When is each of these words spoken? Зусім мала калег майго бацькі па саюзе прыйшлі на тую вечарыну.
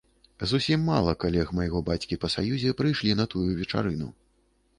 Зусім 0.51 0.79
мала 0.91 1.13
калег 1.23 1.51
майго 1.59 1.81
бацькі 1.89 2.19
па 2.25 2.31
саюзе 2.37 2.75
прыйшлі 2.81 3.11
на 3.21 3.29
тую 3.37 3.45
вечарыну. 3.61 4.11